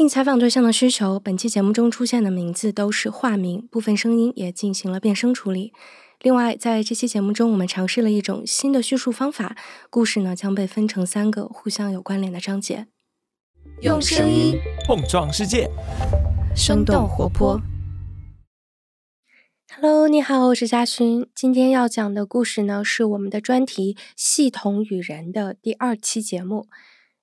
[0.00, 5.74] 应采访对象的需求，本期节目中出现的名字都是化名，部分声音也进行了变声处理。
[6.22, 9.54] 另外，在这期节目中，我们尝试了一种新的叙述方法，
[9.90, 12.86] 故事呢将被分成三个互相有关联的章节，
[13.82, 15.68] 用声音碰撞世界，
[16.56, 17.60] 生动活泼。
[19.76, 21.28] Hello，你好，我是嘉勋。
[21.34, 26.68] 今天要讲的故事呢，是我们的专题《系统与人》的第二期节目。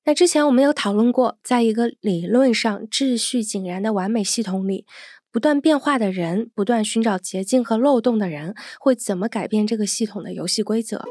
[0.07, 4.85] 那之前我们有讨论过，在一个理论上秩序井然的完美系统里，
[5.33, 11.03] 不断变化的人，不断寻找捷径和漏洞的人，会怎么改变这个系统的游戏规则？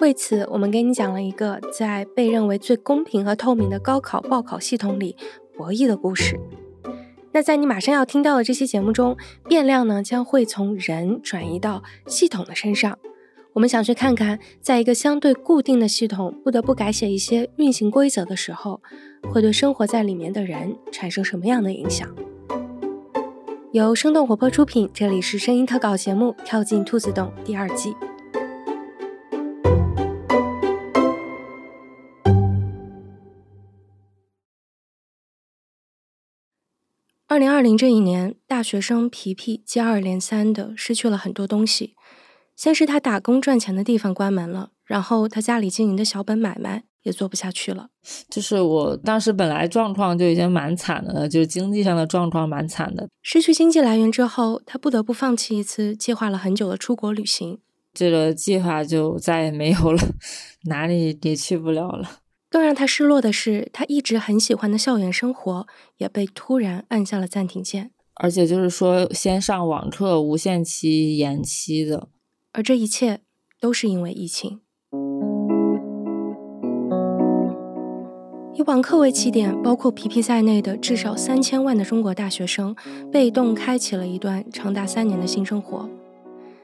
[0.00, 5.16] 为此，我们给你讲了一个在被认为最公平和透明的高考报考系统里
[5.56, 6.40] 博弈的故事。
[7.30, 12.98] 那在你马上要听到的这期节目中，变量呢将会从人转移到系统的身上。
[13.58, 18.80] 我们想去看看，在一个相对固定的系统不得不改写一些运行规则的时候，
[19.32, 22.08] 会对生活在里面的人产生什么样的影响？
[23.72, 27.96] 由生动活泼出品，这里是声音特稿节目《跳进兔子洞》第二季。
[37.26, 41.96] 二零二零这一年，大学生皮皮接二连三的失去了很多东西。
[42.58, 47.90] 先是他打工赚钱的地方关门了，然后他家里经营的小本买卖也做不下去了。
[48.28, 53.08] 就是我当时本来状况就已经蛮惨的了，就是经济上的状况蛮惨的。
[53.22, 57.60] 失去经济来源之后，他不得不放弃一次计划了很久的出国旅行。
[57.94, 60.02] 这个计划就再也没有了，
[60.64, 62.18] 哪里也去不了了。
[62.50, 65.64] 更让他失落的是，他一直很喜欢的校园生活
[65.98, 67.92] 也被突然按下了暂停键。
[68.14, 72.08] 而且就是说，先上网课无限期延期的。
[72.52, 73.20] 而这一切
[73.60, 74.60] 都是因为疫情。
[78.54, 82.74] 以网课为起点，包括皮皮在内的至少三千万的中国大学生，
[83.12, 85.88] 被动开启了一段长达三年的新生活。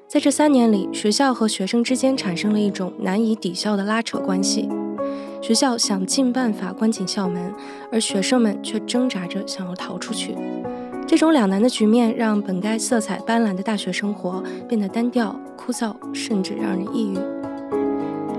[0.08, 4.68] 在这三年里，学校和学生之间产生了一种难以抵消的拉扯关系。
[5.40, 7.54] 学校想尽办法关紧校门，
[7.92, 10.34] 而学生们却挣扎着想要逃出去。
[11.14, 17.16] 这种两难的局面，让本该色彩斑斓的大学生活变得单调、枯燥，甚至让人抑郁。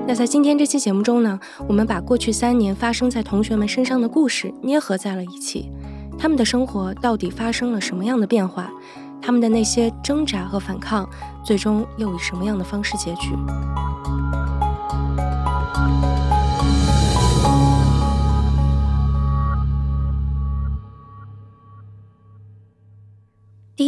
[0.05, 5.71] 那在今天这期节目中呢，我们把过去三年发生在同学们身上的故事捏合在了一起。
[6.19, 8.69] 他们的生活到底发生了什么样的变化？
[9.21, 11.09] 他们的那些挣扎和反抗，
[11.45, 13.29] 最终又以什么样的方式结局？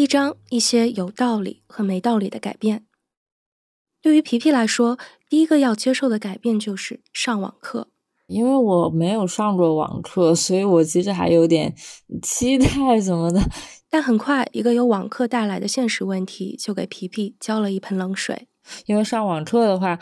[0.08, 2.86] 一章，一些有道理和没道理的改变。
[4.02, 4.98] 对于皮皮来说，
[5.28, 7.90] 第一个要接受的改变就是上网课。
[8.28, 11.76] 因为我没有上过网课，所以我其实还有点
[12.22, 13.42] 期待什么的。
[13.90, 18.48] 但很快，一个由网课带来的现实问题就给皮皮浇了一盆冷水。
[18.86, 20.00] 因为上网课的话。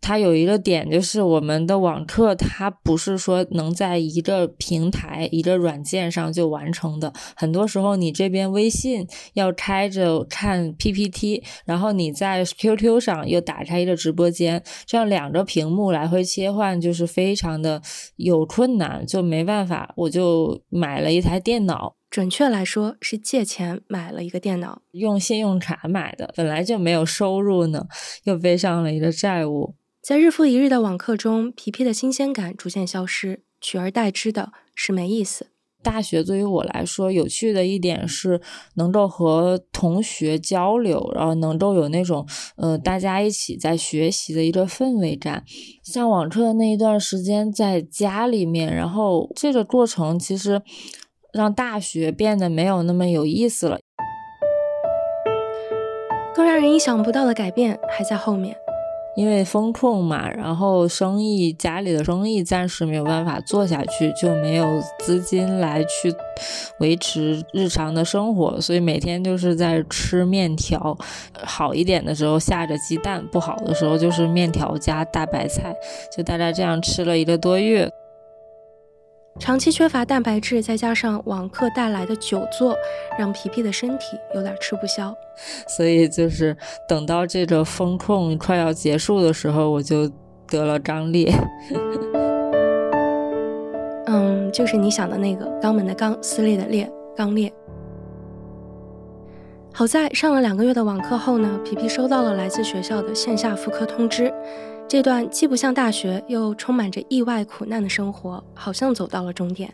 [0.00, 7.12] 它有一个点，就是我们的网课，它不是说能在一个平台、一个软件上就完成的。
[7.36, 17.82] 很多时候，你这边微信要开着看 PPT，然后你在 QQ 上又打开一个直播间，这样两个屏幕来回切换，就是非常的
[18.16, 19.92] 有困难，就没办法。
[19.96, 27.86] 我就买了一台电脑，准确来说是借钱买了一个电脑，用信用卡买的，本来就没有收入呢，
[28.24, 29.74] 又背上了一个债务。
[30.00, 35.48] 在日复一日的网课中，皮皮的新鲜感逐渐消失，取而代之的是没意思。
[35.82, 38.40] 大学对于我来说，有趣的一点是
[38.76, 42.26] 能够和同学交流，然后能够有那种
[42.56, 45.44] 呃大家一起在学习的一个氛围感。
[45.84, 50.62] 像网课的那一段时间在家里面，然后这个过程其实
[51.32, 53.78] 让大学变得没有那么有意思了。
[56.34, 58.56] 更让人意想不到的改变还在后面。
[59.18, 66.14] 因为风控嘛，然后生意家里的生意暂时没有办法做下去，就没有资金来去
[66.78, 70.96] 维持日常的生活，所以每天就是在吃面条。
[71.42, 75.74] 好一点的时候下着鸡蛋，不好的时候就是面条加大白菜，
[76.16, 77.90] 就大概这样吃了一个多月。
[79.38, 82.76] 长期缺乏蛋白质，再加上网课带来的久坐，
[83.18, 85.14] 让皮皮的身体有点吃不消。
[85.66, 86.56] 所以就是
[86.88, 90.10] 等到这个风控快要结束的时候，我就
[90.48, 91.32] 得了肛裂。
[94.06, 97.52] 嗯，就是你想的那个肛门的肛，撕裂的裂，肛裂。
[99.72, 104.32] 好在上了两个月的网课后呢，皮皮收到了来自学校的线下复课通知。
[104.88, 109.70] 这段既不像大学，又充满着意外苦难的生活，好像走到了终点。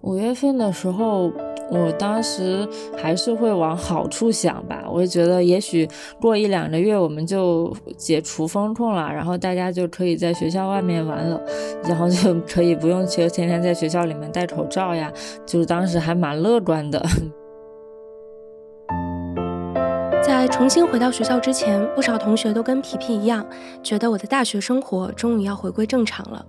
[0.00, 1.30] 五月份的时候，
[1.70, 4.84] 我当时还是会往好处想吧。
[4.90, 5.88] 我就觉得，也许
[6.20, 11.40] 过一两个月我们就解除封控了，然后大家就可以在学校外面玩了，
[11.84, 15.12] 然后就可以不用去天天在学校里面戴口罩呀。
[15.46, 17.00] 就是当时还蛮乐观的。
[20.38, 23.44] 在重新回到学校之前，不少同学都跟皮皮一样，
[23.82, 26.46] 觉得我的大学生活终于要回归正常了。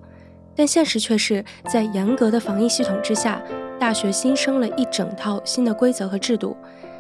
[0.56, 3.42] 但现实却是在严格的防疫系统之下，
[3.80, 6.56] 大学新生了一整套新的规则和制度，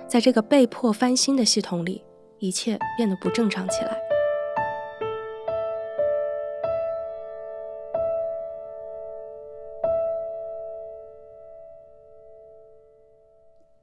[0.07, 2.03] 在这个被迫翻新的系统里，
[2.39, 4.08] 一切变得不正常起来。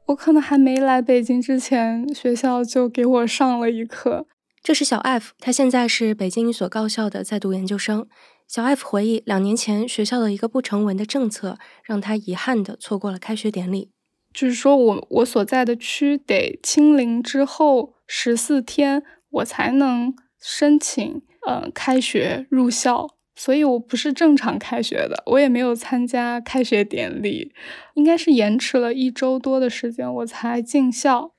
[0.06, 4.26] 我可能还没来北京之前，学校就给我上了一课。
[4.62, 8.06] 这是小 F，他现在是北京一所高校的在读研究生。
[8.46, 13.90] 小 F 回忆，两年前学校的一个不成文的政策，让他遗憾的错过了开学典礼。
[14.32, 27.52] 就是说我我所在的区得清零之后十四天，我才能申请嗯开学入校，所以我不是正常开学的，我也没有参加开学典礼，
[27.94, 31.34] 应该是延迟了一周多的时间，我才进校。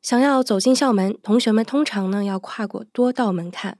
[0.00, 3.76] 想要走进校门，同学们通常呢要跨过多道门槛。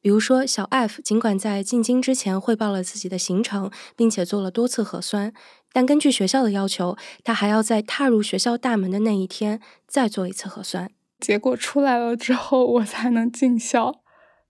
[0.00, 5.32] 比如说，小 F 尽管在进京之前汇报了自己的行程，并且做了多次核酸，
[5.72, 10.90] 但根据学校的要求，他还要在踏入学校大门的那一天再做一次核酸。
[11.18, 14.00] 结果出来了之后，我才能进校。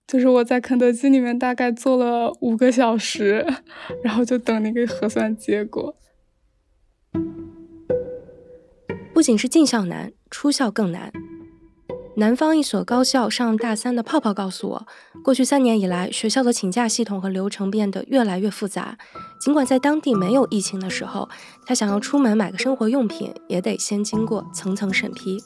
[0.09, 3.45] 就是我在肯德基里面大概坐了五个小时，
[4.03, 5.95] 然后就等那个核酸结果。
[9.13, 11.11] 不仅是进校难，出校更难。
[12.17, 14.87] 南方一所高校上大三的泡泡告诉我，
[15.23, 18.97] 过去三年以来，学校的请假系统和流程变得越来越复杂。
[19.39, 21.29] 尽管在当地没有疫情的时候，
[21.67, 25.37] 他想要出门买个生活用品，也得先经过层层审批。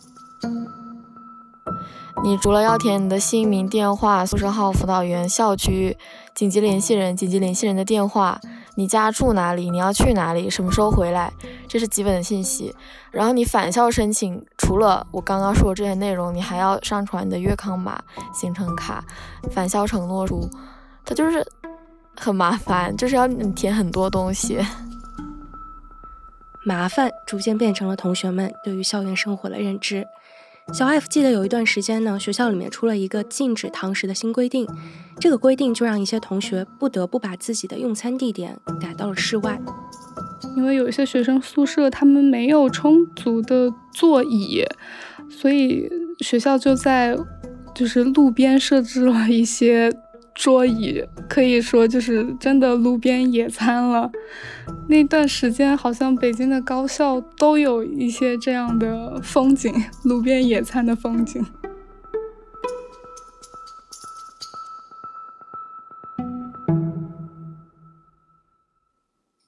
[2.22, 5.98] 你除了要填你的姓名、电话、宿舍号、辅导员、校区、
[6.36, 8.40] 紧急联系人、紧急联系人的电话。
[8.76, 9.70] 你家住哪里？
[9.70, 10.50] 你要去哪里？
[10.50, 11.32] 什么时候回来？
[11.68, 12.76] 这是基本的信息。
[13.12, 18.02] 然后你返校申请，除了我刚刚说的这些内容，你还要上传你的粤康码、
[18.34, 19.04] 行程卡、
[19.52, 20.50] 返校承诺书。
[21.06, 21.46] 它就是
[22.16, 24.60] 很麻烦，就是要你填很多东西。
[26.66, 30.08] 麻烦逐渐变成了同学们对于校园生活的认知。
[30.72, 34.68] 小 F 记得有一段时间呢，学校里面出了一个禁止堂食的新规定，
[35.20, 39.60] 这个规定就让一些同学不得不把自己的用餐地点改到了室外，
[40.56, 44.64] 因为有一些学生宿舍他们没有充足的座椅，
[45.30, 45.90] 所以
[46.20, 47.18] 学校就在
[47.76, 49.92] 就是路边设置了一些。
[50.36, 54.12] 桌椅可以说就是真的路边野餐了。
[54.90, 61.46] 那段时间好像北京的高校都有一些这样的风景，路边野餐的风景。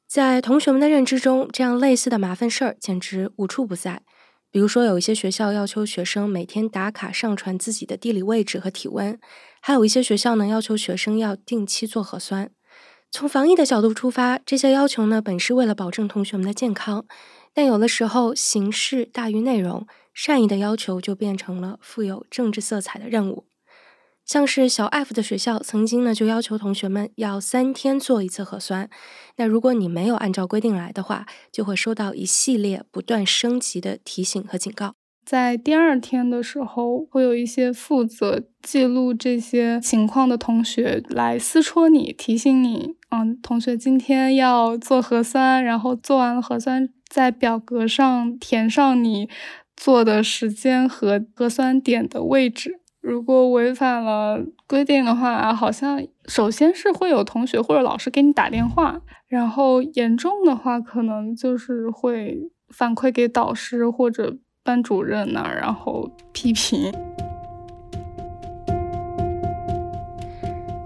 [0.07, 4.03] 在同学们的认知中，这样类似的麻烦事儿简直无处不在。
[4.49, 9.19] 比如说，有一些学校要求学生每天打卡上传自己的地理位置和体温。
[9.67, 12.51] 还有一些学校呢，要求学生要定期做核酸。
[13.09, 17.03] 从防疫的角度出发，这些要求呢，本是为了保证同学们的健康，
[17.51, 23.47] 但有的时候形式大于内容，善意的要求就变成了富有政治色彩的任务。
[24.23, 28.87] 像是小 F 的学校曾经呢，就要求同学们要三天做一次核酸。
[29.37, 34.93] 那如果你没有按照规定来的话，就会收到一系列不断升级的提醒和警告。
[35.25, 49.27] 在第二天的时候，会有一些负责记录这些情况的同学来私戳你，提醒你，嗯，同学今天要做核酸，然后做完了核酸，在表格上填上你
[49.75, 52.79] 做的时间和核酸点的位置。
[53.01, 62.37] 如果违反了规定的话，好像首先是会有同学或者老师给你打电话，然后严重的话，可能就是会
[62.69, 64.37] 反馈给导师或者。
[64.65, 66.91] 班主任那儿，然后批评。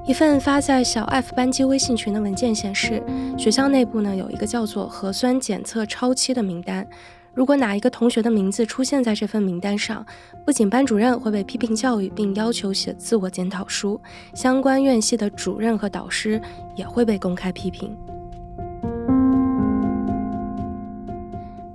[0.05, 3.01] 一份发在小 F 班级微信群的文件显示，
[3.37, 6.85] 学校内部呢有一个叫做“核酸检测超期”的名单。
[7.33, 10.05] 如果哪一个同学的名字出现在这份名单上，
[10.45, 13.97] 不仅班主任会被批评教育，并要求写自我检讨书，
[14.33, 16.41] 相关院系的主任和导师
[16.75, 17.95] 也会被公开批评。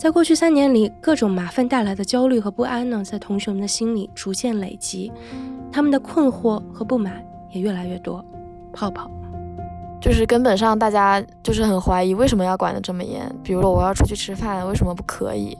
[0.04, 5.10] 在过去三年里，各种麻烦带来的焦虑和不安呢，在同学们的心里逐渐累积，
[5.72, 8.22] 他们的困惑和不满也越来越多。
[8.70, 9.10] 泡泡，
[10.02, 13.34] 就是根本上大家就是很怀疑为什么要管得这么严。
[13.42, 15.56] 比如说我要出去吃饭，为什么不可以？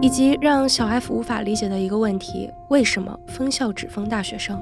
[0.00, 4.58] 以及让小 F 无法理解的一个问题：为什么封校只封大学生？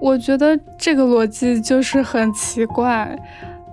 [0.00, 3.14] 我觉得这个逻辑就是很奇怪，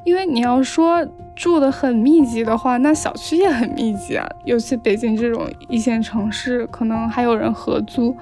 [0.04, 4.26] 因为你要说住的很密集的话，那小区也很密集啊。
[4.46, 8.16] 尤其北京这种一线城市，可能还有人合租，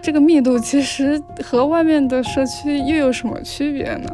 [0.00, 4.08] 这个密度其实和外面的社区又有什么区别呢？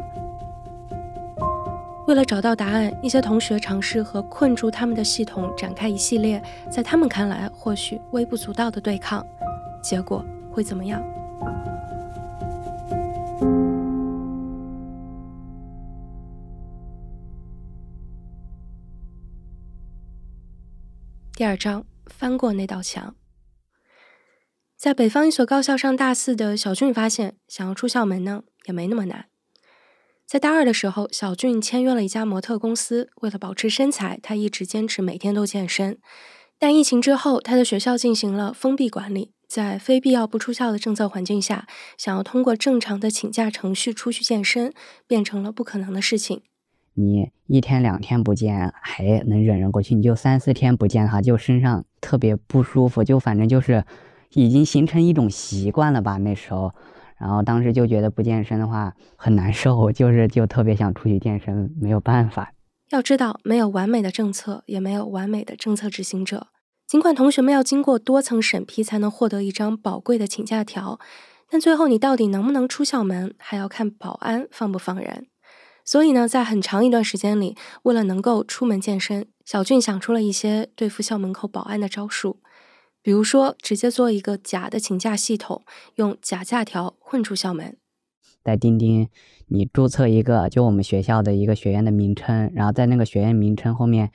[2.07, 9.25] 为了找到答案，一些同学尝试和困住他们的系统展开一系列在他们看来或许微不足道的对抗，
[9.83, 11.03] 结果会怎么样？
[21.37, 23.15] 第二章，翻过那道墙。
[24.75, 29.27] 在北方一所高校上大四的小俊发现，想要出校门呢，也没那么难。
[30.25, 33.11] 在大二的时候，小俊签约了一家模特公司。
[33.21, 35.99] 为了保持身材，他一直坚持每天都健身。
[36.57, 41.67] 但疫情之后，他的学校进行了封闭管理，在非必要不出校的政策环境下，
[41.99, 44.73] 想要通过正常的请假程序出去健身，
[45.05, 46.41] 变成了不可能的事情。
[46.99, 53.85] 你一天两天不见还能忍忍过去，你就三四天不见他，就身上特别不舒服，就反正就是
[54.33, 56.17] 已经形成一种习惯了吧？
[56.17, 56.73] 那时候。
[57.19, 62.53] 然后当时就觉得不健身的话很难受， 就是就特别想出去健身，没有办法。
[62.91, 66.47] 要知道，没有完美的政策，也没有完美的政策执行者。
[66.87, 70.99] 尽管同学们要经过多层审批才能获得一张宝贵的请假条，
[71.49, 75.25] 但最后你到底能不能出校门，还要看保安放不放人。
[75.87, 82.41] 所以呢，在很长一段时间里，为了能够出门健身，小俊想出了一些对付校门口保安的招数。
[83.01, 85.63] 比如说，直接做一个假的请假系统，
[85.95, 87.77] 用假假条混出校门。
[88.43, 89.07] 在钉钉，
[89.47, 94.11] 你注册一个就我们学校的一个学院的名称，然后在那个学院名称后面，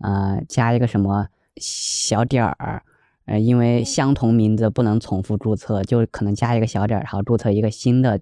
[0.00, 2.82] 呃，加一个什么小点儿，
[3.26, 8.20] 呃，因为相同名字不能重复注册，就可能加一个小点儿，然后注册一个新的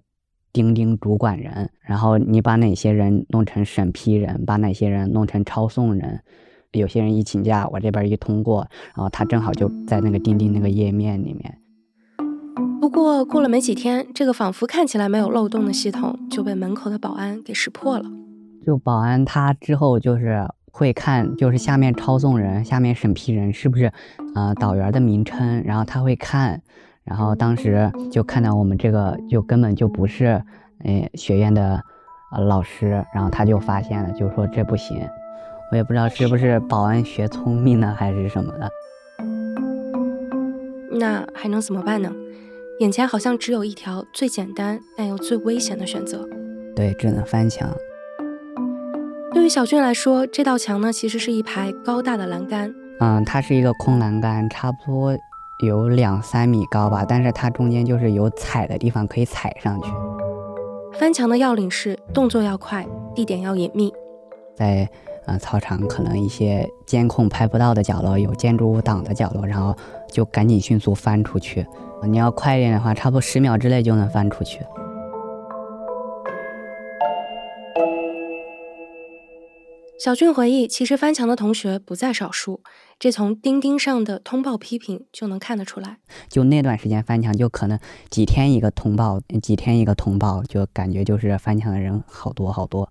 [0.53, 6.21] 钉钉主管人，然后你把哪些人弄成审批人，把哪些人弄成抄送人。
[6.71, 11.57] 有些人一请假，我这边一通过，然后他正好就在那个钉钉那个页面里面。
[12.79, 18.05] 不过过了没几天，这个仿佛看起来没有漏洞的系统就被门口的保安给识破了。
[18.65, 23.91] 就保安他之后就是会看，就是下面抄送人、下面审批人是不是
[24.33, 26.61] 呃导员的名称，然后他会看，
[27.11, 30.41] 然后当时就看到我们这个就根本就不是
[30.85, 31.83] 呃学院的
[32.31, 35.05] 呃老师，然后他就发现了，就说这不行。
[35.73, 38.71] 我也不知道是不是保安学聪明了还是什么的，
[40.89, 42.09] 那还能怎么办呢？
[42.79, 46.25] 眼前好像只有一条最简单但又最危险的选择。
[46.73, 47.69] 对，只能翻墙。
[49.33, 52.73] 对于小俊来说，这道墙呢，其实是一排高大的栏杆。
[53.01, 55.17] 嗯，它是一个空栏杆，差不多
[55.61, 59.89] 有两三米高吧，但是它中间就是有踩的地方可以踩上去。
[60.93, 63.93] 翻墙的要领是动作要快，地点要隐秘，
[64.55, 64.89] 在。
[65.27, 69.73] 呃，操场可能一些监控拍不到的角落，有建筑物挡的角落，然后
[70.11, 71.63] 就赶紧迅速翻出去。
[72.07, 74.61] 你要快一点的话，差不多十秒之内就能翻出去。
[80.03, 82.63] 小俊回忆，其实翻墙的同学不在少数，
[82.97, 85.99] 这从钉钉上的通报批评就能看得出来。
[86.27, 87.79] 就那段时间翻墙，就可能
[88.09, 92.89] 几天一个通报，几天一个通报，就感觉就是翻墙的人好多好多。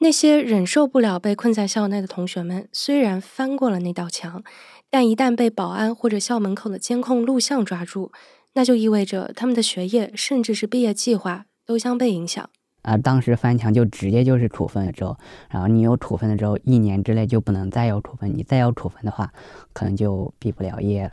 [0.00, 4.44] 那些忍受不了被困在校内的同学们，虽然翻过了那道墙，
[4.90, 8.12] 但一旦被保安或者校门口的监控录像抓住，
[8.52, 12.50] 那就意味着他们的学业甚至是毕业计划都将被影响。
[12.82, 15.16] 啊，当时翻墙就直接就是处分了之后，
[15.50, 19.32] 然后你有处分了之后，一年之内就不能再有处分，你再有处分的话，
[19.72, 21.12] 可能就毕不了业了。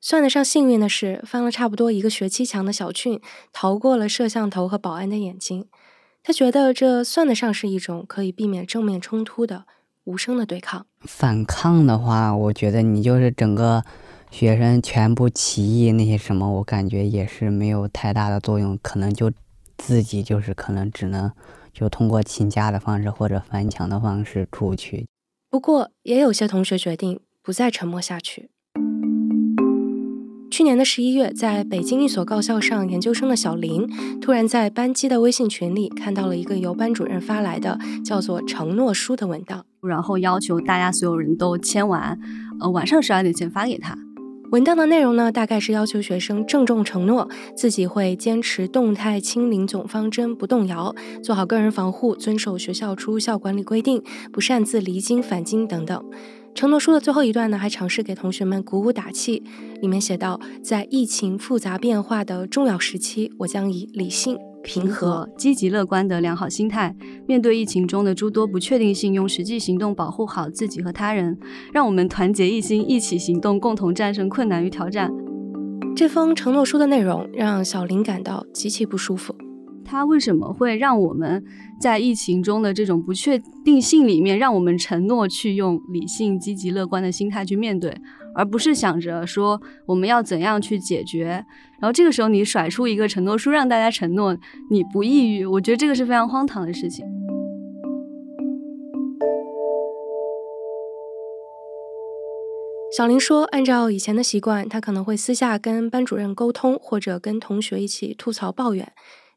[0.00, 3.20] 算得上幸运的是，翻了差不多一个学期墙的小俊，
[3.52, 5.66] 逃过了摄像头和保安的眼睛。
[6.22, 9.64] 他觉得这算得上是一种可以避免正面冲突的
[10.04, 10.86] 无声的对抗。
[11.00, 13.84] 反抗的话，我觉得你就是整个
[14.30, 19.30] 学生全部起义那些什么，我感觉也是没有太大的作用，可能就
[19.78, 21.30] 自己就是可能只能
[21.72, 25.06] 就通过请假的方式或者翻墙的方式出去。
[25.50, 28.50] 不过，也有些同学决定不再沉默下去。
[30.50, 33.86] 去年的十一月，在北京一所高校上研究生的小林，
[34.20, 42.18] 突然在班级的微信群里看到了一个由班主任发来的叫做“承诺书”的文档，然后要求大家所有人都签完，
[42.60, 44.05] 呃，晚上十二点前发给他。
[44.56, 56.02] 文档的内容呢，大概是要求学生郑重承诺自己会坚持动态清零总方针不动摇，做好个人防护，遵守学校出入校管理规定，不擅自离京返京等等。
[56.54, 59.42] 承诺书的最后一段呢，还尝试给同学们鼓舞打气，
[59.82, 66.92] 里面写道：“在疫情复杂变化的重要时期，我将以理性。”平和、积极乐观的良好心态，
[67.28, 71.38] 面对疫情中的诸多不确定性，用实际行动保护好自己和他人。
[71.72, 75.08] 让我们团结一心，一起行动，共同战胜困难与挑战。
[75.94, 79.32] 这封承诺书的内容让小林感到极其不舒服。
[79.84, 81.44] 他为什么会让我们
[81.80, 87.96] 在疫情中的这种不确定性里面，让我们承诺去用理性、积极、乐观的心态去面对？
[88.36, 91.44] 而不是想着说我们要怎样去解决，
[91.80, 94.36] 然后这个时候你甩出一个承诺书让大家承诺
[94.70, 97.04] 你不抑郁，我觉得这个是非常荒唐的事情。
[102.96, 108.90] 小林说，按照以前的习惯，他可能会私下跟班主任沟通，或者跟同学一起吐槽抱怨，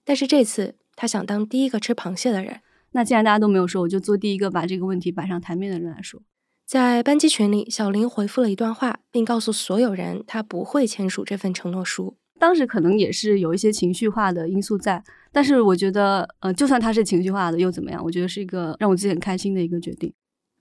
[0.05, 2.61] 但是这次他想当第一个吃螃蟹的人。
[2.91, 6.21] 那既然大家都没有说，我就做第一个把这个问题摆上台面的人来说。
[6.69, 12.15] 在班级群里，小林回复了一段话，并告诉所有人他不会签署这份承诺书。
[12.37, 18.03] 当时可能也是有一些情绪化的因素在，但是我觉得，呃，就算他是情绪化的又怎么样？
[18.05, 20.13] 我觉得是一个让我自己很开心的一个决定。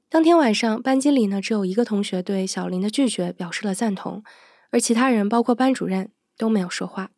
[0.08, 4.22] 当天晚上，班级里呢只有一个同学对小林的拒绝表示了赞同，
[4.70, 7.10] 而其他人，包括班主任，都没有说话。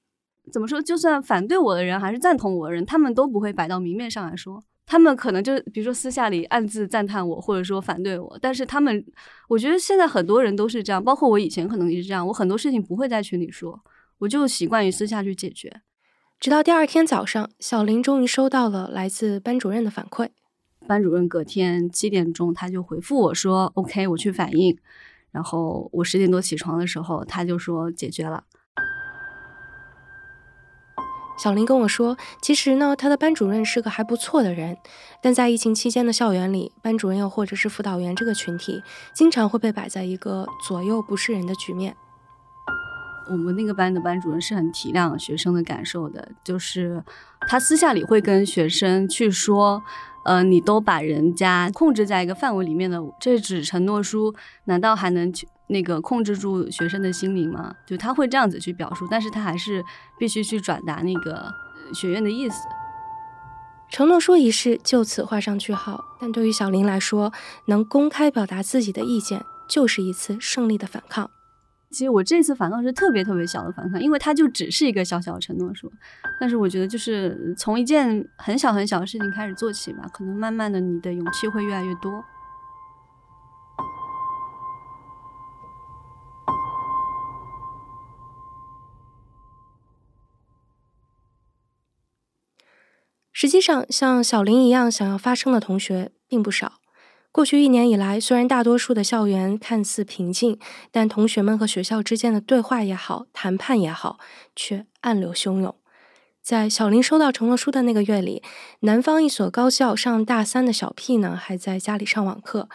[0.53, 0.83] 怎么说？
[0.83, 4.65] 就算反对我的人还是赞同我的人，他们都不会摆到明面上来说。
[4.91, 9.05] 他们可能就比如说私下里暗自赞叹我，或者说反对我，但是他们，
[9.49, 13.81] 我觉得现在很多人都是这样，包括我以前可能也是这样，我很多事情不会在群里说，
[14.19, 15.83] 我就习惯于私下去解决。
[16.41, 20.31] 直到第二天早上，小林终于收到了来自班主任的反馈，
[20.89, 24.77] 班主任隔天七点钟他就回复我说：“OK，我去反映。”
[25.31, 28.43] 然后我十点多起床的时候，他就说解决了。
[31.43, 34.77] 小林跟我说，其实呢，他的班主任是个还不错的人，
[35.23, 38.83] 但在疫情期间的校园里，班主任又或者是辅导员这个群体，
[39.15, 41.97] 经常会被摆在一个左右不是人的局面。
[43.31, 47.03] 我们那个班的班主任是很体谅学生的感受的，就是
[47.49, 49.83] 他私下里会跟学生去说，
[50.27, 54.35] 呃，你都把人家控制在一个范围里面的这纸承诺书，
[54.65, 55.49] 难道还能去？
[55.71, 59.85] 那个控制住学生的心灵嘛，就他会这样子去表述，但是他还是
[60.19, 61.53] 必须去转达那个
[61.95, 62.69] 学院的意思。
[63.89, 67.33] 承诺书一事就此画上句号，但对于小林来说，
[67.67, 71.29] 能公开表达自己的意见，就是一次胜利的反抗。
[71.91, 75.93] 其实我这次反抗是特别特别小的反抗，因为它就只是一个小小的承诺书，
[76.39, 82.25] 但是我觉得就是从一件很小很小的事情开始做起吧，可能慢慢的你的勇气会越来越多。
[93.33, 96.75] 实际上，像小林一样想要发声的同学并不少。
[97.33, 100.59] 过去一年以来，虽然大多数的校园看似平静，
[100.91, 104.19] 但同学们和学校之间的对话也好，谈判也好，
[104.57, 105.75] 却暗流汹涌。
[106.43, 108.43] 在小林收到承诺书的那个月里，
[108.81, 112.69] 南方一所高校上大三的小 P 呢，还在家里上网课。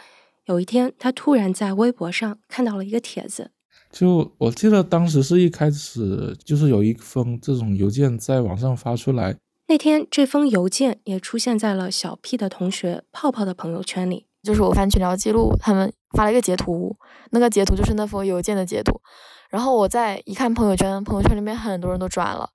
[0.46, 3.52] 有一天，他突然在微博上看到了一个帖子，
[3.92, 9.36] 就我记得当时是一开始就是有一封这种邮件在网上发出来。
[9.68, 14.28] 那天，这封邮件也出现在了小 P 的同学泡泡的朋友圈里。
[14.44, 16.96] 就是我翻群聊记录，他们发了一个截图，
[17.32, 19.02] 那个截图就是那封邮件的截图。
[19.50, 22.48] 然后我再一看朋友圈，朋友圈里面很多人都转了。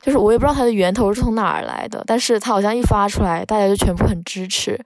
[0.00, 4.80] 就是我也不知道它的源头是从哪儿来的，但是它好像一发出来，大家就全部很支持。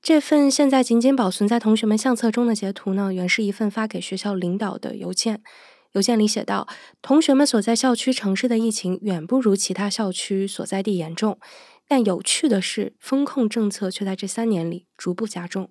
[0.00, 5.42] 这份现在仅仅保存在同学们相册中的截图呢，原是一份发给学校领导的邮件。
[5.92, 6.68] 邮件里写道
[7.00, 11.38] ：“同学们所在校区城市的疫情远不如其他校区所在地严重，
[11.86, 15.70] 但有趣的是，风控政策却在这三年里逐步加重。”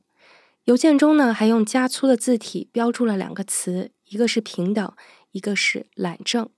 [0.65, 4.93] 邮件中呢，还用加粗的字体标注了两个词，一个是平等，
[5.31, 6.49] 一个是懒政。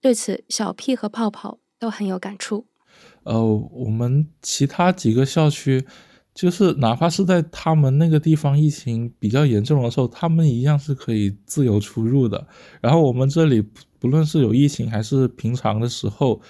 [0.00, 2.66] 对此，小 P 和泡泡都很有感触。
[3.24, 5.86] 呃，我们其他几个校区。
[6.40, 12.46] 就是哪怕是在他们那个地方疫情比较严重的时候，他们一样是可以自由出入的。
[12.80, 13.62] 然后我们这里
[13.98, 16.40] 不论是有疫情还是平常的时候，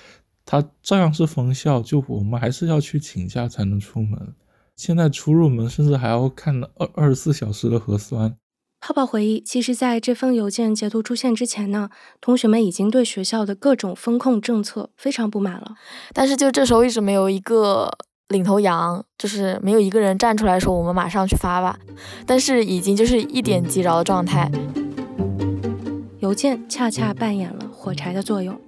[0.47, 4.33] 它照样是封校，就我们还是要去请假才能出门。
[4.77, 8.37] 现在出入门甚至还要看二二十四小时的核酸。
[8.81, 15.75] 泡泡回忆，其实在这封邮件截图出现之前呢，同学们已经对学校的各种风控政策非常不满了。
[16.15, 17.91] 但是就这时候一直没有一个。
[18.31, 21.79] 领头羊就是没有一个人站出来说我们马上去发吧，
[22.25, 24.51] 但是已经就是一点即着的状态。
[26.21, 28.59] 邮件恰恰扮演了火柴的作用。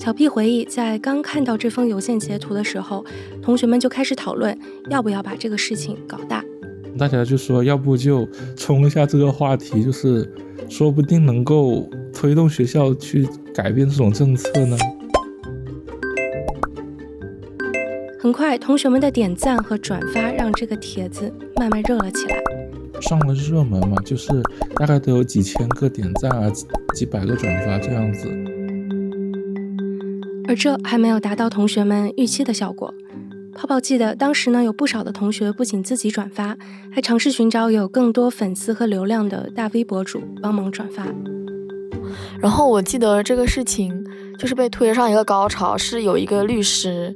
[0.00, 3.04] 小 P 回忆，在刚看到这封邮件截图的时候，
[3.40, 4.58] 同学们就开始讨论
[4.90, 6.44] 要不要把这个事情搞大。
[6.98, 10.30] 大家就说，要不就冲一下这个话题，就是
[10.68, 14.76] 说不定能够推动学校去改变这种政策呢。
[18.24, 22.34] 很快，同学们的点赞和转发让这个帖子慢慢热了起来，
[23.02, 24.30] 上了热门嘛，就是
[24.76, 26.50] 大概都有几千个点赞啊，
[26.94, 28.26] 几百个转发这样子。
[30.48, 32.94] 而这还没有达到同学们预期的效果。
[33.54, 36.56] 泡泡记得当时呢，有不少的同学不仅自己转发，
[36.90, 41.06] 还尝试寻找有更多粉丝和流量的大 V 博主帮忙转发。
[42.40, 44.02] 然后我记得这个事情
[44.38, 47.14] 就是被推上一个高潮，是有一个律师。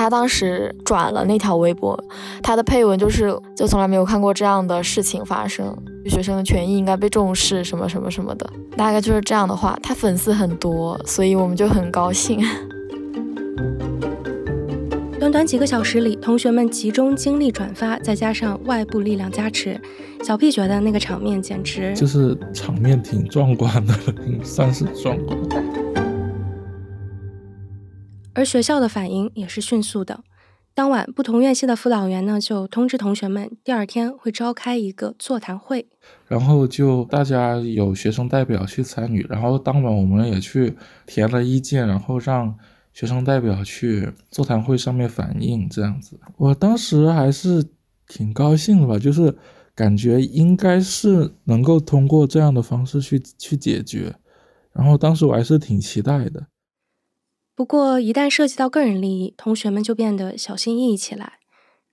[0.00, 1.94] 他当时转了那条微博，
[2.42, 9.78] 他的配文就是就从来没有看过这样的事情发生，学生的权益应该被重视，什么什么什么的，大概就是这样的话。
[9.82, 12.42] 他粉丝很多，所以我们就很高兴。
[15.18, 19.78] 短短几个小时里，同学们集中精力转发，再加上外部力量加持，
[20.22, 23.94] 小 P 觉得那个场面简直就是场面挺壮观的，
[24.42, 25.38] 算是壮观。
[28.34, 30.22] 而学校的反应也是迅速的。
[30.72, 35.88] 当晚，不同院系的辅导员呢就通知同学们，第二天会召开一个座谈会。
[36.28, 40.74] 然后就大家有学生代表去参与，然后当晚我们也去
[41.06, 42.56] 填了意见，然后让
[42.92, 45.68] 学生代表去座谈会上面反映。
[45.68, 47.64] 这样子，我当时还是
[48.06, 49.36] 挺高兴的吧，就是
[49.74, 54.14] 感觉应该是能够通过这样的方式去去解决。
[54.72, 56.46] 然后当时我还是挺期待的。
[57.60, 61.34] 不过，一旦涉及到个人利益，同学们就变得小心翼翼起来。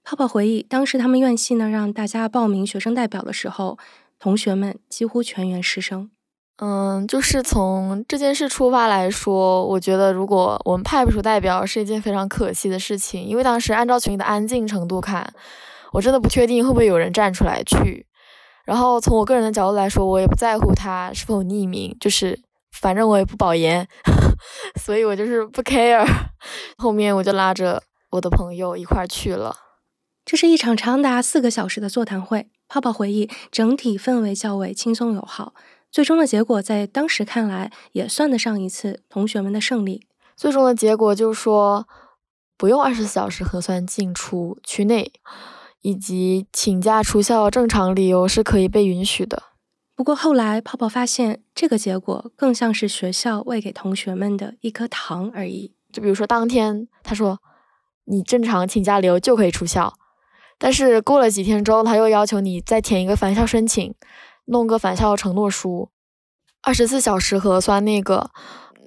[0.02, 3.78] 泡泡回忆，当时他们院系呢让大家报名学生代表的时候，
[4.18, 6.10] 同学们几乎全员失声。
[6.60, 13.26] 嗯，就是从这件事出发来说，我觉得如果我们派不出代表，是一件非常可惜的事情。
[13.26, 15.34] 因为当时按照群里的安静程度看，
[15.92, 18.06] 我真的不确定会不会有人站出来去。
[18.64, 22.40] 然后从我个人的角度来说，我也不在乎他是否匿名，就是。
[22.80, 23.88] 反正我也不保研，
[24.80, 26.06] 所以我就是不 care。
[26.78, 29.56] 后面我就拉着我的朋友一块儿去了。
[30.26, 32.48] 这是一场长达四个小时的座谈会。
[32.70, 35.54] 泡泡回忆，整体氛围较为轻松友好。
[35.90, 40.06] 最终的结果在当时看来也算得上一次同学们的胜利。
[40.36, 41.88] 最终的结果就是说，
[42.58, 45.14] 不用二十四小时核酸进出区内，
[45.82, 49.44] 以及请假出校正常理由是可以被允许的。
[49.98, 55.74] 不过后来，泡泡发现这个结果更像是学校喂给同学们的一颗糖而已。
[55.92, 57.40] 就比如说当天他说
[58.06, 59.92] 你正常请假理由就可以出校，
[60.60, 63.96] 但是过了几天之后，他又要求你再填一个返校申请，
[64.46, 65.90] 弄个返校承诺书。
[66.62, 68.30] 二十四小时核酸那个，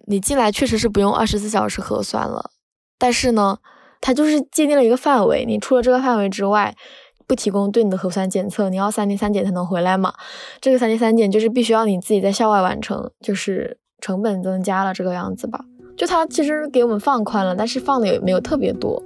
[0.06, 2.52] 你进来确实是不用二十四小时核酸了，
[2.96, 3.58] 但是呢，
[4.00, 6.76] 他就是界定了一个范围，你出了这个范围之外。
[7.30, 10.12] 不提供对你的核酸检测，你要三天三检才能回来嘛？
[10.60, 15.64] 这个三天三检就是必须要你自己在校外完成，就是成本增加了这个样子吧？
[15.96, 19.00] 就他其实给我们放宽了，但是放的也没有特别多。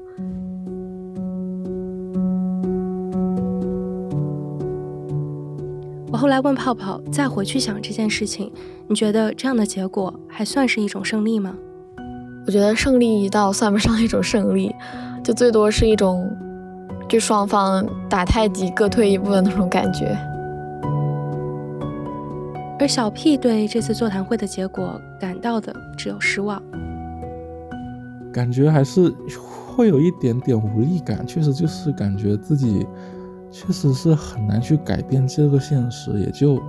[6.11, 8.51] 我后来问泡泡，再回去想这件事情，
[8.89, 11.55] 你觉得这样的结果还算是一种胜利吗？
[12.47, 14.75] 我觉得胜利倒算不上一种胜利，
[15.23, 16.35] 就最多是一种。
[17.09, 20.17] 就双方打太极各退一步的那种感觉，
[22.79, 26.61] 而小 P 对这次座谈会的结果感到的只有失望，
[28.33, 29.15] 感觉还是
[29.77, 32.87] 会有一点点无力感，确实就是感觉自己
[33.53, 36.61] 确实是很难去改变这个现实，也就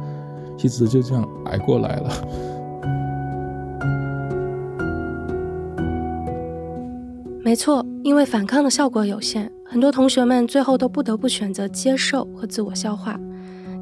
[0.57, 2.11] 一直就这样挨过来了。
[7.45, 9.51] 没错，因为反抗的效果有限。
[9.63, 13.19] 很多同学们最后都不得不选择接受和自我消化，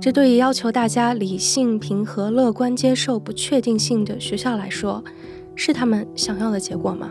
[0.02, 5.02] 这对于要求大家理性、平和、乐观接受不确定性的学校来说，
[5.56, 7.10] 是他们想要的结果吗？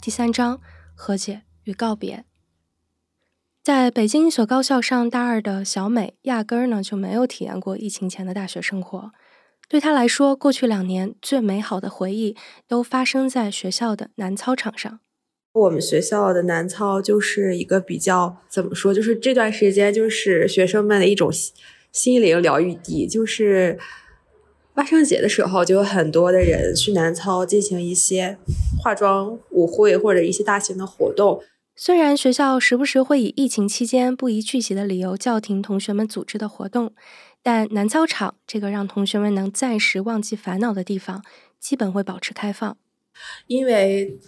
[0.00, 0.60] 第三章：
[0.94, 2.24] 和解与告别。
[3.62, 9.12] 在北京一所高校上大二的小美，压根儿呢就没有体验过疫情前的大学生活。
[9.68, 12.34] 对她来说，过去两年最美好的回忆
[12.66, 15.00] 都发生在学校的男操场上。
[15.52, 21.30] 我们学校的男操就是一个比较怎么说，就是这段时间就是学生们的一种
[21.92, 23.78] 心灵疗愈地，就是。
[24.74, 28.38] 万圣节的时候，就有很多的人去南操进行一些
[28.80, 31.42] 化妆舞会或者一些大型的活动。
[31.82, 36.92] 虽然学校时不时会以疫情期间不宜聚集的理由叫停同学们组织的活动，
[37.42, 41.24] 但南操场这个让同学们能暂时忘记烦恼的地方，
[41.58, 42.76] 基本会保持开放。
[43.46, 44.18] 因为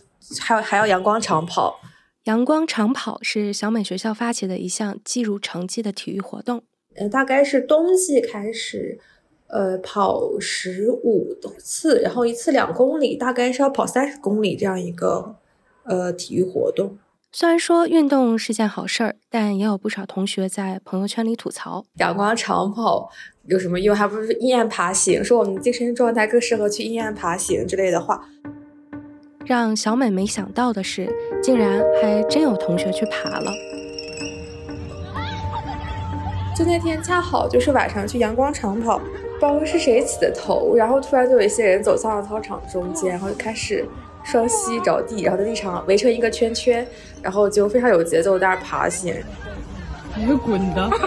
[0.41, 1.79] 还有还要阳光长跑，
[2.25, 6.63] 阳光长跑是小美学校发起的一项计入成绩的体育活动。
[6.95, 8.99] 呃，大概是冬季开始，
[9.49, 15.37] 呃，跑十五次，然后一次两公里，大概是要跑三十公里这样一个
[15.83, 16.97] 呃体育活动。
[17.35, 23.09] 虽然说运动是件好事儿，但也有不少同学在朋友圈里吐槽：阳光长跑
[23.47, 23.97] 有什么用？
[23.97, 28.29] 还不如阴暗爬行，说我们精神状态更适合去阴暗爬行之类的话。
[29.47, 31.11] 让小美没想到的是，
[31.43, 33.51] 竟然还真有同学去爬了。
[36.55, 39.05] 就那天恰好就是晚上去阳光长跑，不
[39.39, 43.89] 知道是谁起的头，然后突然就有一些人走向了操场中间，然后就开始
[44.25, 46.87] 双膝着地，然后在地上围成一个圈圈，
[47.23, 49.15] 然后就非常有节奏在那爬行。
[50.17, 50.91] 你个滚的！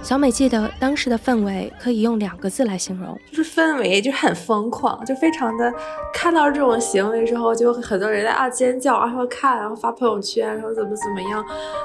[0.00, 5.70] 小美记得当时的氛围可以用两个字来形容，就是氛围，就很疯狂，就非常的
[6.14, 11.44] 看到这种行为之后，就很多人在啊尖叫，然后看，然后发朋友圈，然后怎么怎么样，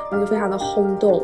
[0.10, 1.22] 然后就非常的轰动。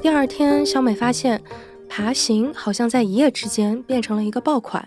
[0.00, 1.42] 第二天，小美发现
[1.86, 4.82] 爬行好像在一夜之间变成了一个爆款，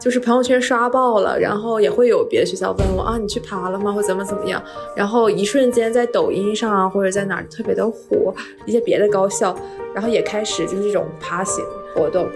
[0.00, 3.92] 就是朋友圈刷爆了，然后也会有别的学校问我啊，你去爬了吗？
[3.92, 4.62] 或怎么怎么样？
[4.96, 8.34] 然后一瞬间在抖音上啊，或者在哪儿特别的火，
[8.66, 9.56] 一些别的高校，
[9.94, 12.28] 然后也开始就是这种爬行活动。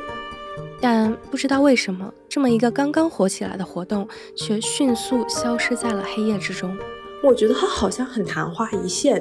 [0.81, 6.77] 但不知道为什么，这么一个刚刚火起来的活动，却迅速消失在了黑夜之中。
[7.23, 9.21] 我觉得它好像很昙花一现。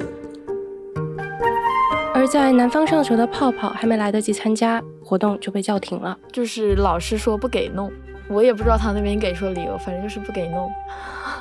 [2.13, 7.91] 而在南方上学的泡泡还没来得及参加活动就被叫停了，就是老师说不给弄，
[8.29, 10.69] 我也不知道他那边给出的理由，反正就是不给弄。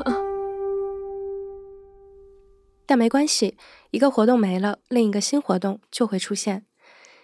[2.87, 3.57] 但没关系，
[3.91, 6.67] 一个活动没了，另一个新活动就会出现。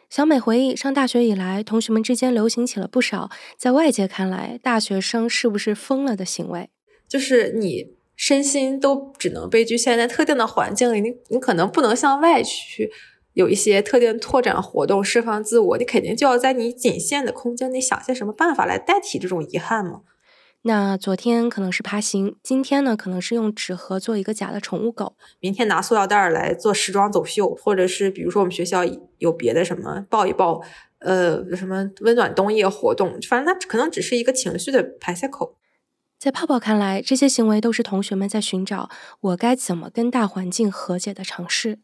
[0.09, 6.71] 小美回忆，上大学以来，同学们之间流行起了不少在外界看来大学生是不是疯了的行为，
[7.07, 12.91] 就是你身心都只能被局限在特定的环境里，你你可能不能向外去。
[13.35, 20.01] 有一些特定拓展活动，释放自我，你肯定就要在你仅限的空间内想些什么办法来代替这种遗憾嘛。
[20.63, 28.83] 那昨天可能是爬行，今天呢可能是用纸盒做一个假的宠物狗，明天拿塑料袋来做时装走秀，或者是比如说我们学校
[29.17, 30.61] 有别的什么抱一抱，
[30.99, 35.57] 呃，什么温暖冬夜活动，反正它可能只是一个情绪的排泄口。
[36.19, 38.91] 在泡泡看来，这些行为都是同学们在寻找
[39.21, 41.79] 我该怎么跟大环境和解的尝试。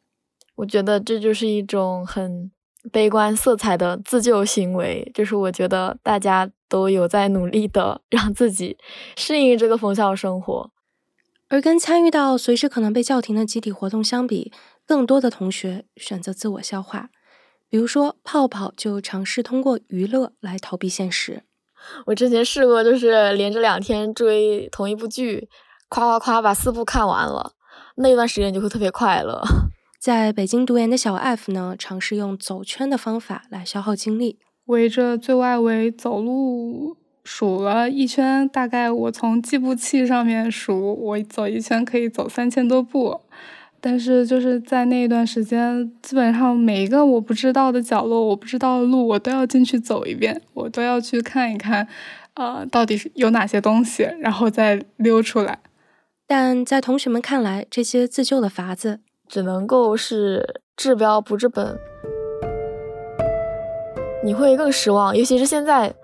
[0.56, 2.50] 我觉得这就是一种很
[2.92, 8.76] 悲观色彩的自救行为，就是我觉得大家都有在努力的让自己
[9.16, 10.70] 适应这个封校生活，
[11.48, 14.52] 而跟参与到随时可能被叫停的集体活动相比，
[14.86, 17.10] 更多的同学选择自我消化。
[17.68, 21.42] 比如说，泡泡就尝试通过娱乐来逃避现实。
[22.06, 25.48] 我之前试过，就是连着两天追同一部剧，
[25.88, 27.54] 夸夸夸把四部看完了，
[27.96, 29.42] 那段时间就会特别快乐。
[29.98, 43.20] 在北京读研的小 F 呢，尝试用走圈的方法来消耗精力，围着最外围走路，数了一圈，大概我从计步器上面数，我走一圈可以走三千多步。
[43.78, 51.86] 但是就是在那一段时间，基本上每一个我不知道的角落，我不知道的路，我都要进去走一遍，我都要去看一看，
[52.34, 55.58] 呃，到底是有哪些东西，然后再溜出来。
[56.26, 59.00] 但在同学们看来，这些自救的法子。
[59.28, 61.78] 只能够是治标不治本，
[64.24, 65.16] 你会更失望。
[65.16, 65.94] 尤其是现在，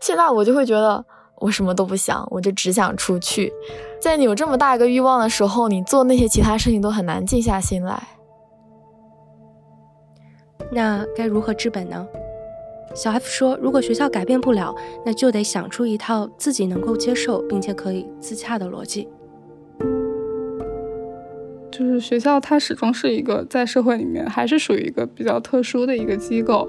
[0.00, 1.04] 现在我就会觉得
[1.36, 3.52] 我什么都不想，我就只想出去。
[4.00, 8.02] 在你有这么大一个欲望的时候，你做那些其他事情都很难静下心来。
[10.70, 12.06] 那该如何治本呢？
[12.94, 19.08] 小 F 说：“如果学校改变不了，那就得想出一套自己能够接受并且可以自洽的逻辑。”
[21.82, 26.68] 就是学校，它始终是一个在社会里面还是属于一个比较特殊的一个机构，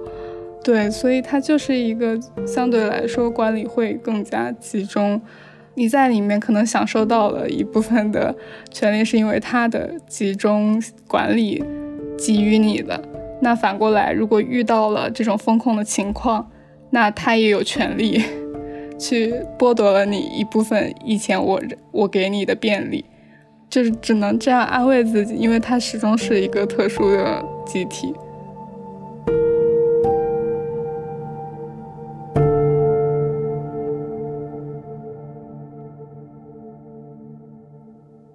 [0.64, 5.22] 对，所以它就是一个相对来说管理会更加集中。
[5.76, 8.36] 你在里面可能享受到了一部分的
[8.72, 11.64] 权利，是因为它的集中管理
[12.18, 13.02] 给予你的。
[13.42, 16.50] 那反过来，如果遇到了这种风控的情况，
[16.92, 18.22] 那他也有权利
[19.00, 23.06] 去剥夺了你一部分以前我我给你的便利。
[23.74, 28.14] 就是只能这样安慰自己因为它始终是一个特殊的集体。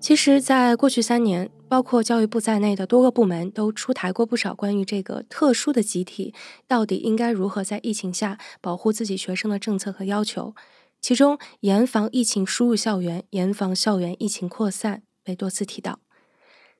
[0.00, 6.34] 其实在过去三年包括教育部在内的多个部门都出台过不少关于这个特殊的集体
[6.66, 10.56] 到底应该如何在疫情下保护自己学生的政策和要求。
[11.00, 15.98] 其中严防疫情输入校园严防校园疫情扩散被多次提到。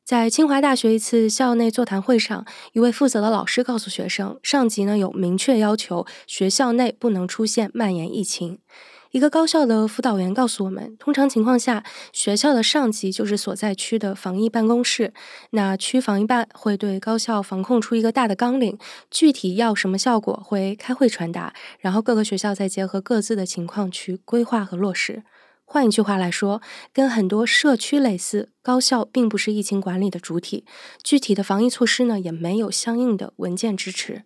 [0.03, 8.59] 在清华大学一次校内座谈会上，一位负责的老师告诉学生，上级呢有明确要求，学校内不能出现蔓延疫情。
[9.11, 15.13] 一个高校的辅导员告诉我们，通常情况下，学校的上级就是所在区的防疫办公室。
[15.51, 18.79] 那区防疫办会对高校防控出一个大的纲领，
[19.11, 25.23] 具体要什么效果会开会传达，然后各个学校再结合各自的情况去规划和落实。
[25.71, 26.63] 换一句话来说，
[26.95, 30.65] 跟很多社区类似，高校并不是疫情管理的主体，
[31.05, 34.25] 具体的防疫措施呢也没有相应的文件支持。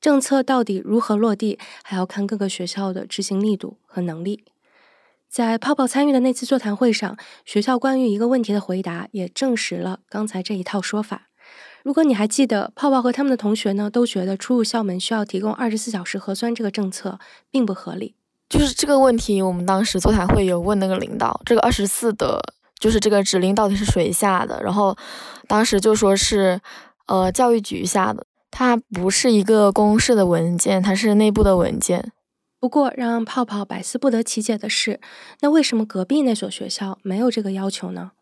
[0.00, 4.46] 政策到底如何落地，还要看各个学校的执行力度和能力。
[5.28, 11.28] 在泡泡参与的那次座谈会上，学校关于一个问题的回答也证实了刚才这一套说法。
[11.82, 17.18] 如果你还记得，泡泡和他们的同学呢，都觉得出入校门需要提供二十四小时核酸这个政策
[17.50, 18.14] 并不合理。
[18.48, 22.40] 就是这个问题，我们当时座谈会有问那个领导，这个二十四的，
[22.78, 24.62] 就是这个指令到底是谁下的？
[24.62, 24.96] 然后
[25.46, 26.60] 当时就说是，
[27.06, 28.24] 呃，教育局下的。
[28.50, 32.12] 它不是一个公示的文件，它是内部的文件。
[32.58, 34.98] 不过，让泡泡百思不得其解的是，
[35.42, 38.12] 那为什么隔壁那所学校没有这个要求呢？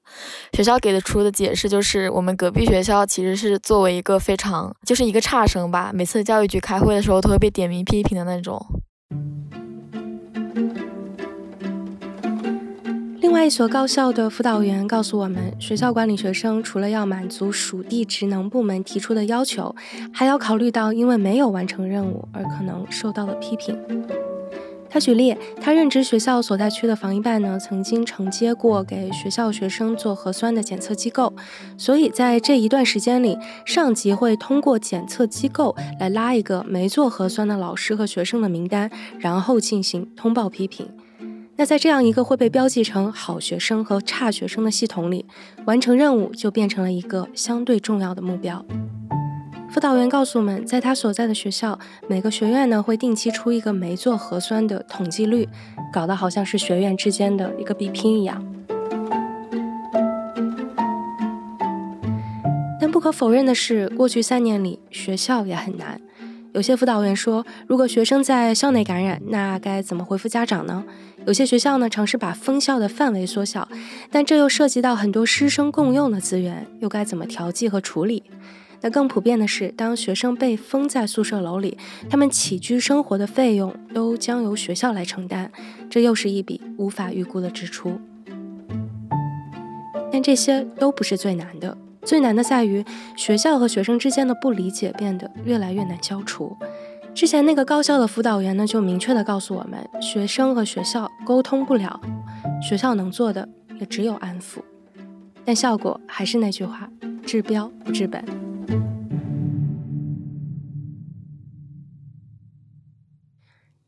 [0.53, 8.61] 学校给的出的解释就是，我们隔壁学校其实是作为一个非常就是一个差生吧，每次教育局开会的时候都会被点名批评的那种。
[13.37, 19.77] 外一所高校的辅导员告诉我们，学校管理学生除了要满足属地职能部门提出的要求，
[20.11, 23.79] 还要考虑到因为没有完成任务而可能受到的批评。
[24.88, 31.31] 他举例，他任职学校所在区的防疫办呢，曾经承接过给学校学生做核酸的检测机构，
[31.77, 40.88] 所以在这一段时间里，上级会通过检测机构来拉一个没做核酸的老师和学生的名单，然后进行通报批评。
[41.59, 45.25] 那在这样一个会被标记成好学生和差学生的系统里，
[45.64, 48.62] 完成任务就变成了一个相对重要的目标。
[49.71, 55.49] 辅导员告诉我们，在他所在的学校，每个学院呢会定期出一个没做核酸的统计率，
[55.90, 58.45] 搞得好像是学院之间的一个比拼一样。
[62.79, 65.99] 但不可否认的是，过去三年里，学校也很难。
[66.57, 70.83] 有些辅导员说，如果学生在校内感染，那该怎么回复家长呢？
[71.27, 73.69] 有些学校呢尝试把封校的范围缩小，
[74.11, 78.23] 但这又涉及到很多师生共用的资源，又该怎么调剂和处理？
[78.81, 81.77] 那更普遍的是，当学生被封在宿舍楼里，
[82.09, 85.53] 他们起居生活的费用都将由学校来承担，
[85.90, 88.01] 这又是一笔无法预估的支出。
[90.11, 91.77] 但这些都不是最难的。
[92.07, 92.85] 最难的在于，
[93.16, 96.57] 学校和学生之间的不理解变得越来越难消除。
[97.12, 102.01] 之前那个高校的辅导员呢，就明确的告诉我们，学生和学校沟通不了，
[102.62, 103.49] 学校能做的
[103.81, 104.61] 也只有安抚。
[105.45, 106.88] 但效果还是那句话，
[107.25, 108.25] 治标不治本。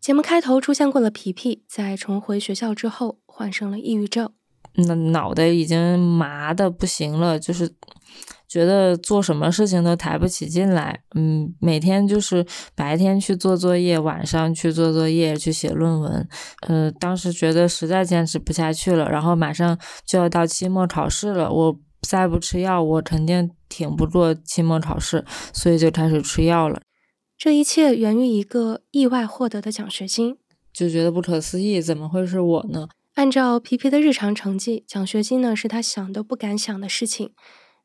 [0.01, 4.31] 节目开头出现过的皮皮，在重回学校之后，患上了抑郁症。
[4.87, 7.69] 那脑袋已经麻的不行了，就是
[8.47, 11.03] 觉得做什么事情都抬不起劲来。
[11.15, 16.29] 嗯，每天就是白天去做作业，晚上去做作业，去写论文。
[16.67, 26.81] 呃，当时觉得实在坚持不下去了，然后马上就要到期末考试了，我再不吃药，我肯定挺不过期末考试，所以就开始吃药了。
[27.37, 30.39] 这一切源于一个意外获得的奖学金，
[30.73, 32.89] 就觉得不可思议，怎么会是我呢？
[33.19, 37.33] 按照皮皮的日常成绩，奖学金呢是他想都不敢想的事情。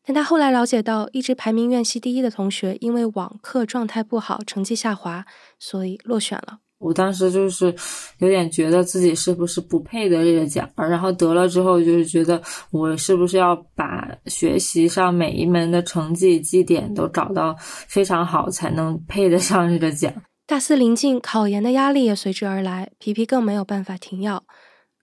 [0.05, 5.25] 但他后来了解到，一直排名院系第一的同学因为网课状态不好，成绩下滑，
[5.57, 6.59] 所以落选了。
[6.77, 7.73] 我当时就是
[8.19, 20.13] 有点觉得自己是不是不配得这个奖，然后得了之后，就是觉得我是不是要把学习上每一门的成绩绩点都找到非常好，才能配得上这个奖。
[20.45, 24.43] 大四临近，考研的压力也随之而来，皮皮更没有办法停药。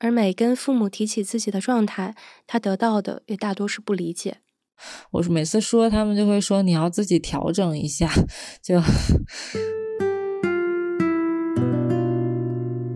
[0.01, 2.15] 而每跟父母提起自己的状态，
[2.47, 4.39] 他得到的也大多是不理解。
[5.11, 8.11] 我每次说，他们就会说你要自己调整一下。
[8.63, 8.81] 就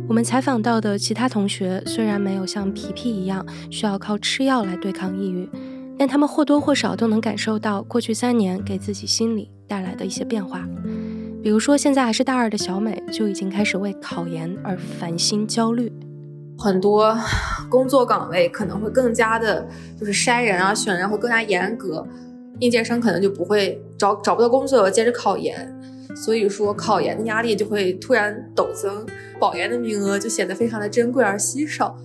[0.09, 5.47] 我们采访到的其他同学，虽然没有像皮皮一样需要靠吃药来对抗抑郁，
[5.99, 10.67] 但他们或多或少都能感受到过去三年给自己心理带来的一些变化。
[11.43, 15.93] 比如说，现在还是大二的小美就已经开始为考研而烦心焦虑。
[16.57, 17.17] 很多
[17.69, 19.67] 工作岗位可能会更加的，
[19.99, 22.07] 就是筛人啊、选人会更加严格，
[22.61, 25.75] 应届生可能就不会找找不到工作，接着考研，
[26.15, 29.05] 所以说考研的压力就会突然陡增，
[29.39, 31.97] 保研的名额就显得非常的珍贵而稀少。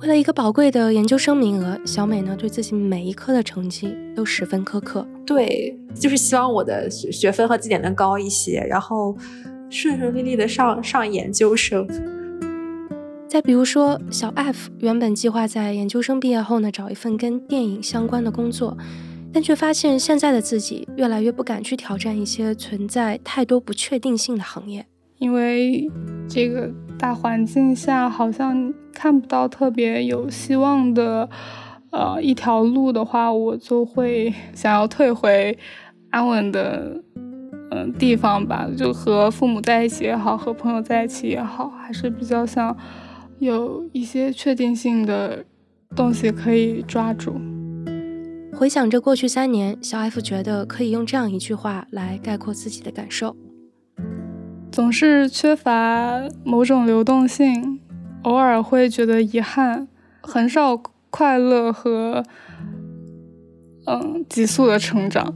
[0.00, 5.06] 为了一个宝贵的研究生名额，小美呢对自己每一科的成绩都十分苛刻。
[5.24, 9.16] 对，就是希望我的学学分和绩点能高一些，然后
[9.70, 11.86] 顺顺利利的上上研究生。
[13.32, 18.76] 再比如说，小 F 原本计划在研究生毕业后呢找一份跟电影相关的工作，
[19.32, 24.84] 但却发现现在的自己越来越不敢去挑战一些存在太多不确定性的行业，
[25.16, 25.90] 因为
[26.28, 28.74] 这个大环境下好像。
[28.94, 31.28] 看不到特别有希望的，
[31.90, 35.58] 呃，一条路的话，我就会想要退回
[36.10, 37.02] 安稳的，
[37.70, 38.68] 嗯，地方吧。
[38.76, 42.76] 就和父母在一起也好，和朋友在一起也好，还是比较想
[43.42, 45.44] 有一些确定性的
[45.96, 47.34] 东西可以抓住。
[48.52, 53.34] 回想着过去三年，小 F 觉得可以用这样一句话来概括自己的感受：
[54.70, 57.80] 总是缺乏某种流动性。
[58.22, 59.88] 偶尔会觉得遗憾，
[60.20, 60.80] 很少
[61.10, 62.22] 快乐和
[63.86, 65.34] 嗯急速的成长，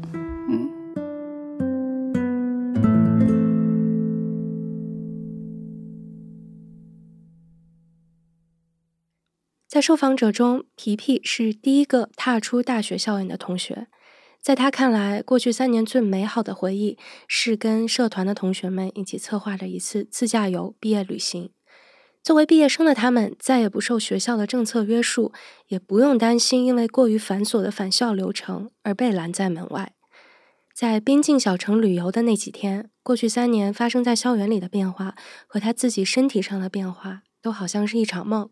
[9.77, 13.89] 在受访者中，皮皮是第一个踏出大学校园的同学。
[14.41, 16.97] 在他看来，过去三年最美好的回忆
[17.29, 21.51] 是跟社团的同学们一起策划的一次自驾游毕业旅行。
[22.23, 25.35] 作为毕业生的他们，再也不受学校的政策约束，
[25.69, 29.93] 也不用担心因为过于繁琐的返校流程而被拦在门外。
[30.75, 35.15] 在边境小城旅游的那几天，过去三年发生在校园里的变化
[35.47, 38.49] 和他自己身体上的变化，都好像是一场梦。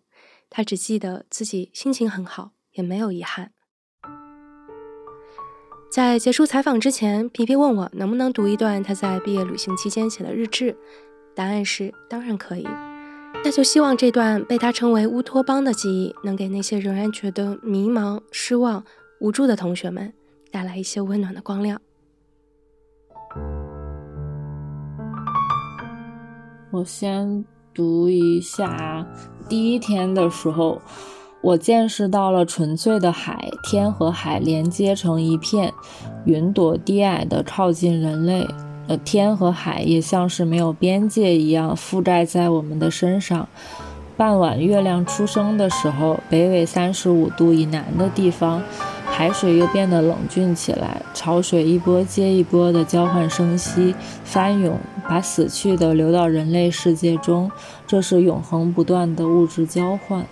[0.57, 3.51] 他只记得自己心情很好，也没有遗憾。
[5.91, 10.77] 在结束采访之前，皮皮问我能不能读一段他在毕业旅行期间写的日志，
[11.35, 12.63] 答案是当然可以。
[13.43, 18.85] 那就希望这段被他称为乌托邦的记忆，能给那些仍然觉得迷茫、失望、
[19.19, 20.15] 无助的同学们
[20.53, 21.81] 带来一些温暖的光亮。
[26.71, 27.45] 我先
[27.75, 29.05] 读一下
[29.49, 30.81] 第一天的时候，
[31.41, 35.75] 我见识到了纯粹的海，天和海连接成一片，
[36.25, 38.47] 云朵低矮的靠近人类。
[38.87, 43.49] 呃，天和海也像是没有边界一样覆盖在我们的身上。
[44.17, 48.63] 傍晚，月亮出生的时候，北纬三十五度以南的地方，
[49.17, 53.95] 海水又变得冷峻起来，潮水一波接一波的交换生息、
[54.25, 54.77] 翻涌，
[55.09, 57.49] 把死去的流到人类世界中。
[57.87, 60.27] 这是永恒不断的物质交换。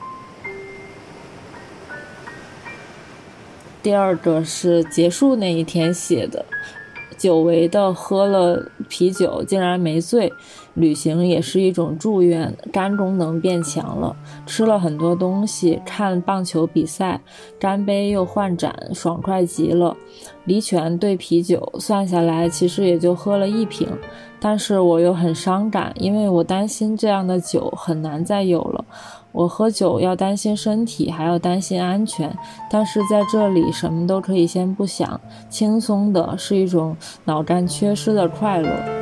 [3.85, 6.45] 第二个是结束那一天写的。
[7.17, 10.33] 久违的喝了啤酒，竟然没醉。
[10.75, 14.17] 旅行也是一种祝愿，肝功能变强了。
[14.47, 17.21] 吃了很多东西，看棒球比赛，
[17.59, 19.97] 干杯又换盏，爽快极了。
[20.45, 23.87] 离泉兑啤酒，算下来其实也就喝了一瓶，
[24.41, 28.85] 但是我又很伤感，因为我担心这样的酒很难再有了。
[29.31, 32.35] 我喝酒要担心身体，还要担心安全，
[32.71, 35.19] 但是在这里什么都可以先不想，
[35.49, 39.02] 轻松的是一种脑干缺失的快乐。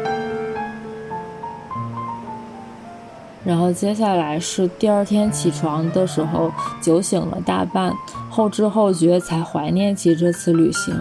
[3.45, 7.95] 然后接下来是第二天起床的时候，酒醒了大半，
[8.29, 10.95] 后知后觉才怀念起这次旅行。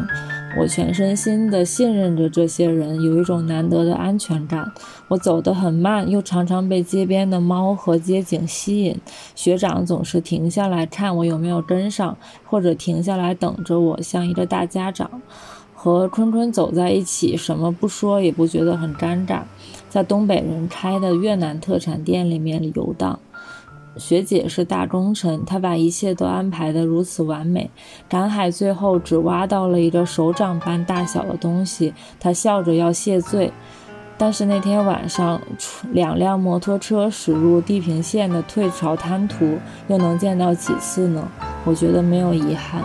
[0.60, 4.72] 我全身心地信任着这些人，有一种难得的安全感。
[5.10, 8.98] 我走得很慢，又常常被街边的猫和街景吸引。
[9.36, 15.22] 学长总是停下来看我有没有跟上，或者停下来等着我，像一个大家长。
[15.76, 19.42] 和坤坤走在一起，什么不说也不觉得很尴尬。
[19.90, 23.20] 在东北人开的越南特产店里面游荡。
[23.98, 27.70] 学姐是大功臣，她把一切都安排得如此完美。
[28.08, 33.52] 赶海最后只挖到了一个手掌般大小的东西，她笑着要谢罪。
[34.18, 35.42] 但是那天晚上，
[35.92, 41.28] 两辆摩托车驶入地平线的退潮滩涂，又能见到几次呢？
[41.66, 42.82] 我觉得没有遗憾。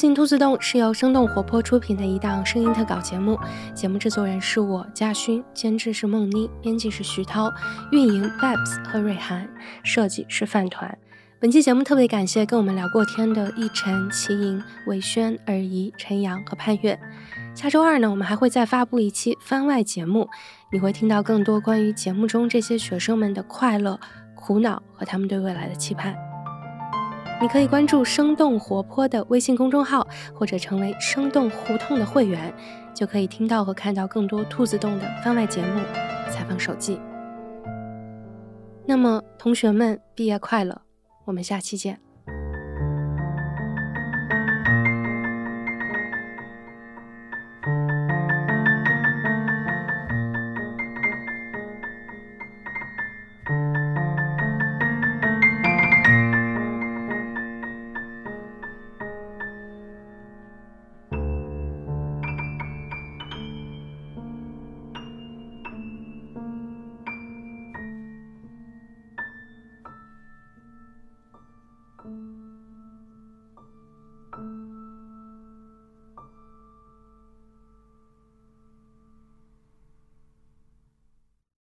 [0.00, 3.38] 进兔子洞是由生动活泼出品的一档声音特稿节目，
[3.74, 7.52] 节目制作人是我嘉勋，监制是梦妮，编辑是徐涛，
[7.92, 9.46] 运营 Babs 和瑞涵，
[9.82, 10.96] 设计是饭团。
[11.38, 16.98] 本期节目特别感谢跟我们聊过天的逸晨、齐莹、韦轩、尔怡、陈阳和潘越。
[17.54, 20.26] 下周二呢，我们还会再发布一期番外节目，
[20.72, 24.00] 你会听到更多关于节目中这些学生们的快乐、
[24.34, 26.29] 苦恼和他们对未来的期盼。
[27.40, 32.52] 你可以关注生动活泼的微信公众号，或者成为生动胡同的会员，
[32.94, 35.80] 就可以听到和看到更多兔子洞的番外节目、
[36.30, 37.00] 采访手记。
[38.84, 40.82] 那么，同学们，毕业快乐！
[41.24, 42.00] 我们下期见。